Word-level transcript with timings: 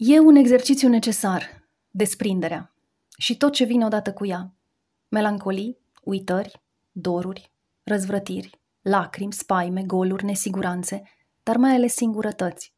E 0.00 0.18
un 0.18 0.34
exercițiu 0.34 0.88
necesar, 0.88 1.68
desprinderea, 1.90 2.74
și 3.16 3.36
tot 3.36 3.52
ce 3.52 3.64
vine 3.64 3.84
odată 3.84 4.12
cu 4.12 4.26
ea. 4.26 4.54
Melancolii, 5.08 5.78
uitări, 6.02 6.62
doruri, 6.90 7.52
răzvrătiri, 7.82 8.60
lacrimi, 8.82 9.32
spaime, 9.32 9.82
goluri, 9.82 10.24
nesiguranțe, 10.24 11.02
dar 11.42 11.56
mai 11.56 11.74
ales 11.74 11.94
singurătăți. 11.94 12.74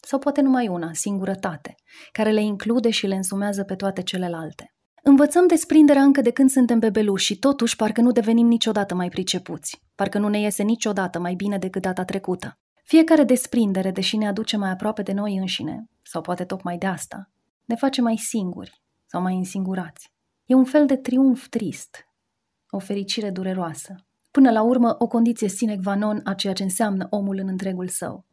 Sau 0.00 0.18
poate 0.18 0.40
numai 0.40 0.68
una, 0.68 0.92
singurătate, 0.92 1.74
care 2.12 2.30
le 2.30 2.42
include 2.42 2.90
și 2.90 3.06
le 3.06 3.14
însumează 3.14 3.64
pe 3.64 3.74
toate 3.74 4.02
celelalte. 4.02 4.74
Învățăm 5.02 5.46
desprinderea 5.46 6.02
încă 6.02 6.20
de 6.20 6.30
când 6.30 6.50
suntem 6.50 6.78
bebeluși 6.78 7.24
și 7.24 7.38
totuși 7.38 7.76
parcă 7.76 8.00
nu 8.00 8.12
devenim 8.12 8.46
niciodată 8.46 8.94
mai 8.94 9.08
pricepuți, 9.08 9.82
parcă 9.94 10.18
nu 10.18 10.28
ne 10.28 10.40
iese 10.40 10.62
niciodată 10.62 11.18
mai 11.18 11.34
bine 11.34 11.58
decât 11.58 11.82
data 11.82 12.04
trecută. 12.04 12.58
Fiecare 12.86 13.24
desprindere, 13.24 13.90
deși 13.90 14.16
ne 14.16 14.28
aduce 14.28 14.56
mai 14.56 14.70
aproape 14.70 15.02
de 15.02 15.12
noi 15.12 15.36
înșine, 15.36 15.88
sau 16.02 16.20
poate 16.20 16.44
tocmai 16.44 16.78
de 16.78 16.86
asta, 16.86 17.30
ne 17.64 17.74
face 17.74 18.00
mai 18.00 18.16
singuri 18.16 18.82
sau 19.06 19.22
mai 19.22 19.34
însingurați. 19.36 20.12
E 20.44 20.54
un 20.54 20.64
fel 20.64 20.86
de 20.86 20.96
triumf 20.96 21.48
trist, 21.48 22.08
o 22.70 22.78
fericire 22.78 23.30
dureroasă, 23.30 23.94
până 24.30 24.50
la 24.50 24.62
urmă 24.62 24.96
o 24.98 25.06
condiție 25.06 25.48
sine 25.48 25.76
qua 25.84 25.94
non 25.94 26.20
a 26.24 26.34
ceea 26.34 26.52
ce 26.52 26.62
înseamnă 26.62 27.06
omul 27.10 27.38
în 27.38 27.48
întregul 27.48 27.88
său. 27.88 28.24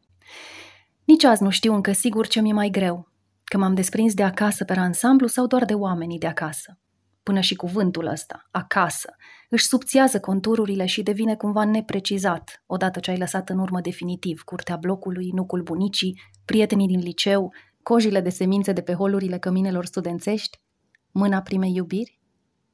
Nici 1.04 1.24
azi 1.24 1.42
nu 1.42 1.50
știu 1.50 1.74
încă 1.74 1.92
sigur 1.92 2.26
ce 2.26 2.40
mi-e 2.40 2.52
mai 2.52 2.70
greu, 2.70 3.08
că 3.44 3.58
m-am 3.58 3.74
desprins 3.74 4.14
de 4.14 4.22
acasă 4.22 4.64
pe 4.64 4.72
ansamblu 4.72 5.26
sau 5.26 5.46
doar 5.46 5.64
de 5.64 5.74
oamenii 5.74 6.18
de 6.18 6.26
acasă. 6.26 6.78
Până 7.22 7.40
și 7.40 7.54
cuvântul 7.54 8.06
ăsta, 8.06 8.48
acasă, 8.50 9.16
își 9.48 9.66
subțiază 9.66 10.20
contururile 10.20 10.86
și 10.86 11.02
devine 11.02 11.36
cumva 11.36 11.64
neprecizat, 11.64 12.62
odată 12.66 13.00
ce 13.00 13.10
ai 13.10 13.18
lăsat 13.18 13.48
în 13.48 13.58
urmă 13.58 13.80
definitiv 13.80 14.42
curtea 14.42 14.76
blocului, 14.76 15.30
nucul 15.32 15.62
bunicii, 15.62 16.20
prietenii 16.44 16.86
din 16.86 16.98
liceu, 16.98 17.52
cojile 17.82 18.20
de 18.20 18.28
semințe 18.28 18.72
de 18.72 18.80
pe 18.80 18.94
holurile 18.94 19.38
căminelor 19.38 19.84
studențești, 19.84 20.60
mâna 21.10 21.40
primei 21.40 21.74
iubiri, 21.74 22.20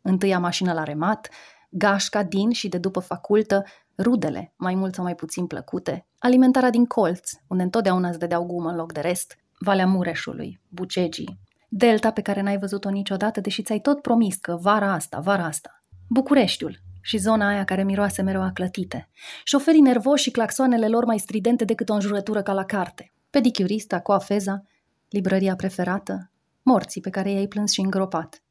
întâia 0.02 0.38
mașină 0.38 0.72
la 0.72 0.82
remat, 0.82 1.28
gașca 1.70 2.22
din 2.22 2.50
și 2.50 2.68
de 2.68 2.78
după 2.78 3.00
facultă, 3.00 3.64
rudele, 3.98 4.52
mai 4.56 4.74
mult 4.74 4.94
sau 4.94 5.04
mai 5.04 5.14
puțin 5.14 5.46
plăcute, 5.46 6.06
alimentarea 6.18 6.70
din 6.70 6.84
colț, 6.84 7.30
unde 7.46 7.62
întotdeauna 7.62 8.08
îți 8.08 8.18
dădeau 8.18 8.44
gumă 8.44 8.70
în 8.70 8.76
loc 8.76 8.92
de 8.92 9.00
rest, 9.00 9.38
Valea 9.58 9.86
Mureșului, 9.86 10.60
Bucegii, 10.68 11.38
delta 11.68 12.10
pe 12.10 12.20
care 12.20 12.40
n-ai 12.40 12.58
văzut-o 12.58 12.90
niciodată, 12.90 13.40
deși 13.40 13.62
ți-ai 13.62 13.80
tot 13.80 14.02
promis 14.02 14.36
că 14.36 14.58
vara 14.60 14.92
asta, 14.92 15.18
vara 15.18 15.44
asta, 15.44 15.78
Bucureștiul 16.08 16.80
și 17.00 17.18
zona 17.18 17.48
aia 17.48 17.64
care 17.64 17.84
miroase 17.84 18.22
mereu 18.22 18.42
a 18.42 18.50
clătite, 18.54 19.08
șoferii 19.44 19.80
nervoși 19.80 20.22
și 20.22 20.30
claxoanele 20.30 20.88
lor 20.88 21.04
mai 21.04 21.18
stridente 21.18 21.64
decât 21.64 21.88
o 21.88 21.94
înjurătură 21.94 22.42
ca 22.42 22.52
la 22.52 22.64
carte, 22.64 23.12
pedicurista, 23.30 24.00
coafeza, 24.00 24.62
librăria 25.08 25.54
preferată, 25.54 26.30
morții 26.62 27.00
pe 27.00 27.10
care 27.10 27.30
i-ai 27.30 27.46
plâns 27.46 27.72
și 27.72 27.80
îngropat. 27.80 28.42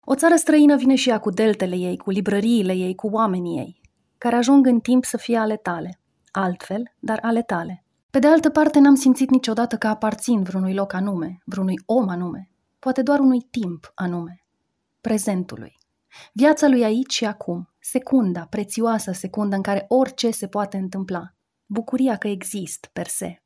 O 0.00 0.14
țară 0.14 0.34
străină 0.34 0.76
vine 0.76 0.94
și 0.94 1.08
ea 1.08 1.18
cu 1.18 1.30
deltele 1.30 1.76
ei, 1.76 1.96
cu 1.96 2.10
librăriile 2.10 2.72
ei, 2.72 2.94
cu 2.94 3.06
oamenii 3.06 3.58
ei, 3.58 3.80
care 4.18 4.36
ajung 4.36 4.66
în 4.66 4.80
timp 4.80 5.04
să 5.04 5.16
fie 5.16 5.36
ale 5.36 5.56
tale. 5.56 6.00
Altfel, 6.30 6.82
dar 6.98 7.18
ale 7.22 7.42
tale. 7.42 7.84
Pe 8.10 8.18
de 8.18 8.26
altă 8.26 8.50
parte, 8.50 8.78
n-am 8.78 8.94
simțit 8.94 9.30
niciodată 9.30 9.76
că 9.76 9.86
aparțin 9.86 10.42
vreunui 10.42 10.74
loc 10.74 10.92
anume, 10.92 11.38
vreunui 11.44 11.80
om 11.86 12.08
anume, 12.08 12.50
poate 12.86 13.02
doar 13.02 13.18
unui 13.18 13.40
timp 13.50 13.92
anume, 13.94 14.44
prezentului. 15.00 15.76
Viața 16.32 16.68
lui 16.68 16.84
aici 16.84 17.12
și 17.12 17.24
acum, 17.24 17.68
secunda, 17.80 18.46
prețioasă 18.50 19.12
secundă 19.12 19.56
în 19.56 19.62
care 19.62 19.84
orice 19.88 20.30
se 20.30 20.46
poate 20.46 20.76
întâmpla. 20.76 21.34
Bucuria 21.66 22.16
că 22.16 22.28
exist, 22.28 22.90
per 22.92 23.06
se. 23.06 23.42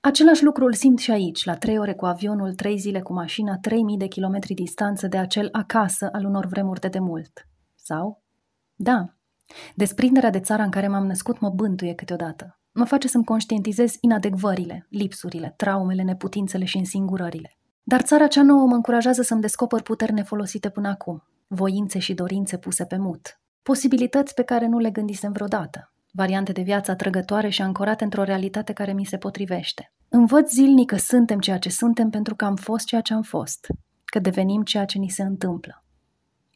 Același 0.00 0.44
lucru 0.44 0.64
îl 0.64 0.72
simt 0.72 0.98
și 0.98 1.10
aici, 1.10 1.44
la 1.44 1.56
trei 1.56 1.78
ore 1.78 1.94
cu 1.94 2.06
avionul, 2.06 2.54
trei 2.54 2.78
zile 2.78 3.00
cu 3.00 3.12
mașina, 3.12 3.58
trei 3.58 3.82
mii 3.82 3.96
de 3.96 4.06
kilometri 4.06 4.54
distanță 4.54 5.06
de 5.06 5.18
acel 5.18 5.48
acasă 5.52 6.08
al 6.12 6.24
unor 6.24 6.46
vremuri 6.46 6.80
de 6.80 6.88
demult. 6.88 7.48
Sau? 7.74 8.22
Da, 8.74 9.14
desprinderea 9.74 10.30
de 10.30 10.40
țara 10.40 10.62
în 10.62 10.70
care 10.70 10.88
m-am 10.88 11.06
născut 11.06 11.40
mă 11.40 11.50
bântuie 11.50 11.94
câteodată. 11.94 12.58
Mă 12.72 12.84
face 12.84 13.08
să-mi 13.08 13.24
conștientizez 13.24 13.96
inadecvările, 14.00 14.86
lipsurile, 14.90 15.54
traumele, 15.56 16.02
neputințele 16.02 16.64
și 16.64 16.76
însingurările. 16.76 17.57
Dar 17.90 18.02
țara 18.02 18.26
cea 18.26 18.42
nouă 18.42 18.66
mă 18.66 18.74
încurajează 18.74 19.22
să-mi 19.22 19.40
descoper 19.40 19.82
puteri 19.82 20.12
nefolosite 20.12 20.68
până 20.68 20.88
acum, 20.88 21.22
voințe 21.46 21.98
și 21.98 22.14
dorințe 22.14 22.56
puse 22.56 22.84
pe 22.84 22.96
mut, 22.96 23.40
posibilități 23.62 24.34
pe 24.34 24.42
care 24.42 24.66
nu 24.66 24.78
le 24.78 24.90
gândisem 24.90 25.32
vreodată, 25.32 25.92
variante 26.12 26.52
de 26.52 26.62
viață 26.62 26.90
atrăgătoare 26.90 27.48
și 27.48 27.62
ancorate 27.62 28.04
într-o 28.04 28.22
realitate 28.22 28.72
care 28.72 28.92
mi 28.92 29.04
se 29.04 29.16
potrivește. 29.16 29.92
Învăț 30.08 30.52
zilnic 30.52 30.86
că 30.86 30.96
suntem 30.96 31.38
ceea 31.38 31.58
ce 31.58 31.70
suntem 31.70 32.10
pentru 32.10 32.34
că 32.34 32.44
am 32.44 32.56
fost 32.56 32.86
ceea 32.86 33.00
ce 33.00 33.14
am 33.14 33.22
fost, 33.22 33.66
că 34.04 34.18
devenim 34.18 34.62
ceea 34.62 34.84
ce 34.84 34.98
ni 34.98 35.08
se 35.08 35.22
întâmplă. 35.22 35.84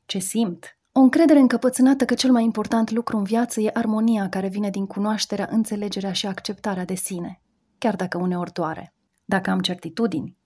Ce 0.06 0.19
simt? 0.19 0.78
O 0.92 1.00
încredere 1.00 1.38
încăpățânată 1.38 2.04
că 2.04 2.15
cel 2.15 2.31
mai 2.31 2.44
important 2.44 2.91
lucru 2.91 3.16
în 3.16 3.25
viață 3.25 3.60
e 3.60 3.71
armonia 3.72 4.28
care 4.28 4.48
vine 4.48 4.71
din 4.71 4.87
cunoașterea, 4.87 5.48
înțelegerea 5.50 6.12
și 6.12 6.26
acceptarea 6.26 6.84
de 6.84 6.94
sine, 6.94 7.41
chiar 7.78 7.97
dacă 7.97 8.19
uneori 8.19 8.53
doare. 8.53 8.94
Dacă 9.25 9.50
am 9.50 9.60
certitudini, 9.60 10.41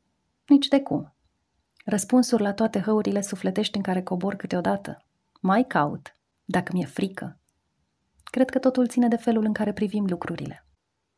nici 0.47 0.69
de 0.69 0.81
cum. 0.81 1.15
Răspunsuri 1.85 2.43
la 2.43 2.53
toate 2.53 2.81
hăurile 2.81 3.21
sufletești 3.21 3.77
în 3.77 3.83
care 3.83 4.03
cobor 4.03 4.35
câteodată. 4.35 5.05
Mai 5.41 5.65
caut, 5.65 6.17
dacă 6.45 6.73
mi-e 6.75 6.87
frică. 6.87 7.39
Cred 8.25 8.51
că 8.51 8.59
totul 8.59 8.89
ține 8.89 9.09
de 9.09 9.17
felul 9.17 9.45
în 9.45 9.53
care 9.53 9.73
privim 9.73 10.05
lucrurile. 10.09 10.67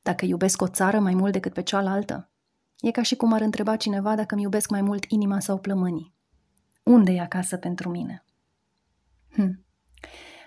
Dacă 0.03 0.25
iubesc 0.25 0.63
o 0.63 0.69
țară 0.69 0.99
mai 0.99 1.15
mult 1.15 1.33
decât 1.33 1.53
pe 1.53 1.63
cealaltă, 1.63 2.31
e 2.81 2.91
ca 2.91 3.03
și 3.03 3.17
cum 3.17 3.33
ar 3.33 3.41
întreba 3.41 3.77
cineva 3.77 4.15
dacă 4.15 4.35
mi 4.35 4.43
iubesc 4.43 4.71
mai 4.71 4.81
mult 4.81 5.05
inima 5.05 5.41
sau 5.41 5.59
plămânii. 5.59 6.15
Unde 6.83 7.13
e 7.13 7.21
acasă 7.21 7.57
pentru 7.57 7.91
mine? 7.91 8.25
Hm. 9.33 9.65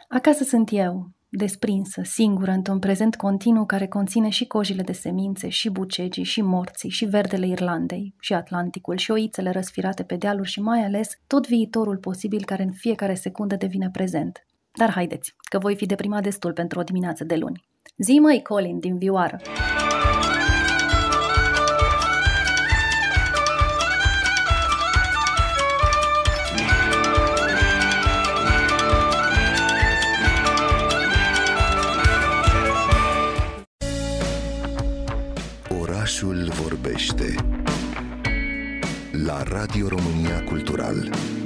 Acasă 0.08 0.44
sunt 0.44 0.70
eu, 0.72 1.12
desprinsă, 1.34 2.02
singură, 2.04 2.52
într-un 2.52 2.80
prezent 2.80 3.16
continuu 3.16 3.66
care 3.66 3.88
conține 3.88 4.30
și 4.30 4.48
cojile 4.48 4.82
de 4.82 4.92
semințe, 4.92 5.50
și 5.50 5.70
bucegii, 5.70 6.24
și 6.24 6.42
morții, 6.42 6.90
și 6.90 7.06
verdele 7.06 7.48
Irlandei, 7.48 8.16
și 8.20 8.34
Atlanticul, 8.34 8.98
și 8.98 9.12
oițele 9.12 9.50
răsfirate 9.50 10.04
pe 10.04 10.16
dealuri 10.16 10.50
și 10.50 10.62
mai 10.62 10.80
ales 10.84 11.20
tot 11.28 11.48
viitorul 11.48 11.98
posibil 11.98 12.44
care 12.46 12.64
în 12.64 12.72
fiecare 12.72 13.14
secundă 13.14 13.56
devine 13.56 13.90
prezent. 13.90 14.46
Dar 14.78 14.92
haideți, 14.92 15.36
că 15.50 15.58
voi 15.60 15.76
fi 15.76 15.86
deprimat 15.86 16.24
destul 16.24 16.54
pentru 16.54 16.80
o 16.80 16.84
dimineață 16.84 17.24
de 17.24 17.36
luni. 17.36 17.66
Zi 17.98 18.20
măi, 18.20 18.42
Colin, 18.42 18.80
din 18.80 18.98
vioară! 18.98 19.40
La 39.14 39.44
Radio 39.44 39.90
România 39.90 40.44
Cultural. 40.46 41.41